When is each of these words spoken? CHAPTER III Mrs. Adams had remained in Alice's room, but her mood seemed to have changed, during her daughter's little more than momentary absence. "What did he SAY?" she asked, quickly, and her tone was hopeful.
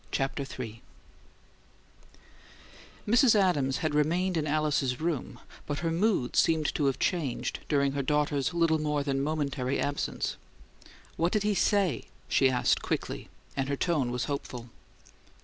CHAPTER 0.11 0.41
III 0.59 0.81
Mrs. 3.07 3.35
Adams 3.35 3.77
had 3.85 3.93
remained 3.93 4.35
in 4.35 4.47
Alice's 4.47 4.99
room, 4.99 5.39
but 5.67 5.81
her 5.81 5.91
mood 5.91 6.35
seemed 6.35 6.73
to 6.73 6.87
have 6.87 6.97
changed, 6.97 7.59
during 7.69 7.91
her 7.91 8.01
daughter's 8.01 8.51
little 8.51 8.79
more 8.79 9.03
than 9.03 9.21
momentary 9.21 9.79
absence. 9.79 10.37
"What 11.17 11.31
did 11.33 11.43
he 11.43 11.53
SAY?" 11.53 12.05
she 12.27 12.49
asked, 12.49 12.81
quickly, 12.81 13.29
and 13.55 13.69
her 13.69 13.77
tone 13.77 14.09
was 14.09 14.23
hopeful. 14.25 14.71